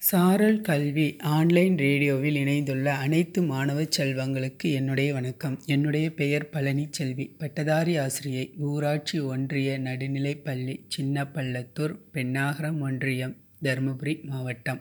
[0.00, 5.62] சாரல் கல்வி ஆன்லைன் ரேடியோவில் இணைந்துள்ள அனைத்து மாணவ செல்வங்களுக்கு என்னுடைய வணக்கம்.
[5.66, 14.80] என்னுடைய பெயர் பழனிச்செல்வி பட்டதாரி ஆசிரியை ஊராட்சி ஒன்றிய நடுநிலைப்பள்ளி சின்னப்பள்ளத்தூர் பெண்ணாகரம் ஒன்றியம் தருமபுரி மாவட்டம்.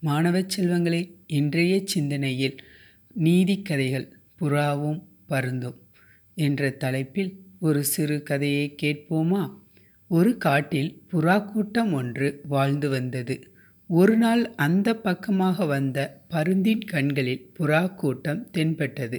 [0.00, 2.56] மாணவ செல்வங்களை இன்றைய சிந்தனையில்
[3.18, 5.78] நீதிக்கதைகள் புறாவும் பருந்தும்
[6.34, 9.50] என்ற தலைப்பில் ஒரு சிறு கதையை கேட்போமா?
[10.08, 13.49] ஒரு காட்டில் புறா கூட்டம் ஒன்று வாழ்ந்து வந்தது.
[13.90, 15.98] ஒரு நாள் அந்த பக்கமாக வந்த
[16.34, 19.18] பருந்தின் கண்களில் புறா கூட்டம் தென்பட்டது.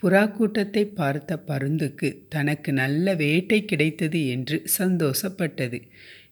[0.00, 5.78] புறா கூட்டத்தை பார்த்த பருந்துக்கு தனக்கு நல்ல வேட்டை கிடைத்தது என்று சந்தோஷப்பட்டது.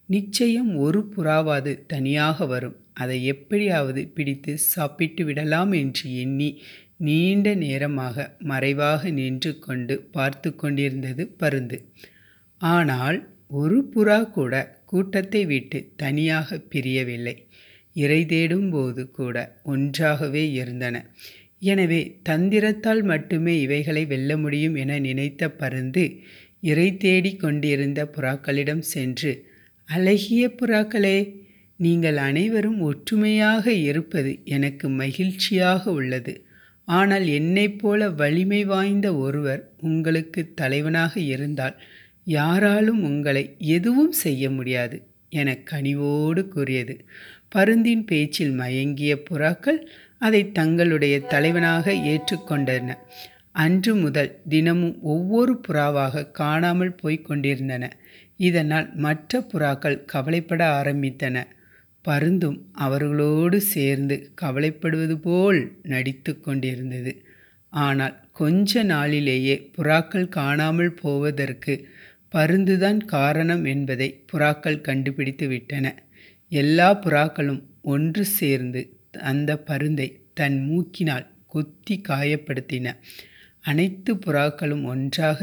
[0.05, 2.77] நிச்சயம் ஒரு புறாவாது தனியாக வரும்.
[2.93, 6.49] அதை எப்படியாவது பிடித்து சாப்பிட்டு விடலாம் என்று எண்ணி
[6.97, 11.79] நீண்ட நேரமாக மறைவாக நின்று கொண்டு பார்த்து கொண்டிருந்தது பருந்து.
[12.61, 13.19] ஆனால்
[13.53, 14.55] ஒரு புறா கூட
[14.91, 17.35] கூட்டத்தை விட்டு தனியாக பிரியவில்லை.
[17.95, 20.95] இறை தேடும் போது கூட ஒன்றாகவே இருந்தன.
[21.71, 26.03] எனவே தந்திரத்தால் மட்டுமே இவைகளை வெல்ல முடியும் என நினைத்த பருந்து
[26.69, 29.31] இறை தேடி கொண்டிருந்த புறாக்களிடம் சென்று
[29.89, 31.17] அழகிய புறாக்களே
[31.79, 36.33] நீங்கள் அனைவரும் ஒற்றுமையாக இருப்பது எனக்கு மகிழ்ச்சியாக உள்ளது.
[36.87, 41.75] ஆனால் என்னைப் போல வலிமை வாய்ந்த ஒருவர் உங்களுக்கு தலைவனாக இருந்தால்
[42.23, 47.05] யாராலும் உங்களை எதுவும் செய்ய முடியாது என கனிவோடு கூறியது.
[47.55, 49.87] பருந்தின் பேச்சில் மயங்கிய புறாக்கள்
[50.19, 52.97] அதை தங்களுடைய தலைவனாக ஏற்றுக்கொண்டன.
[53.51, 57.91] அன்று முதல் தினமும் ஒவ்வொரு புறாவாக காணாமல் போய்க் கொண்டிருந்தன.
[58.37, 61.43] இதனால் மற்ற புறாக்கள் கவலைப்பட ஆரம்பித்தன.
[62.05, 67.23] பருந்தும் அவர்களோடு சேர்ந்து கவலைப்படுவது போல் நடித்து கொண்டிருந்தது.
[67.69, 71.87] ஆனால் கொஞ்ச நாளிலேயே புறாக்கள் காணாமல் போவதற்கு
[72.31, 75.85] பருந்துதான் காரணம் என்பதை புறாக்கள் கண்டுபிடித்து விட்டன.
[76.51, 77.61] எல்லா புறாக்களும்
[77.93, 78.81] ஒன்று சேர்ந்து
[79.31, 82.87] அந்த பருந்தை தன் மூக்கினால் கொத்தி காயப்படுத்தின.
[83.61, 85.39] அனைத்து புறாக்களும் ஒன்றாக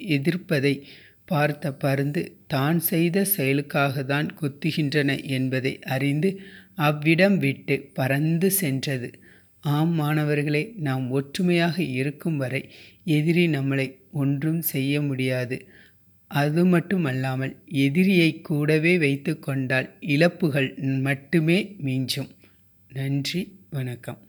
[0.00, 0.74] எதிர்ப்பதை
[1.24, 6.30] பார்த்த பருந்து தான் செய்த செயலுக்காக தான் கொத்துகின்றன என்பதை அறிந்து
[6.86, 9.08] அவ்விடம் விட்டு பறந்து சென்றது.
[9.74, 12.62] ஆம் மாணவர்களே நாம் ஒற்றுமையாக இருக்கும் வரை
[13.16, 15.56] எதிரி நம்மளை ஒன்றும் செய்ய முடியாது.
[16.28, 22.28] அது மட்டுமல்லாமல் எதிரியை கூடவே வைத்து கொண்டால் இழப்புகள் மட்டுமே மிஞ்சும்.
[22.92, 24.27] நன்றி வணக்கம்.